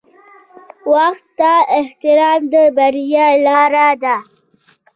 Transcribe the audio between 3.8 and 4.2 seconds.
ده.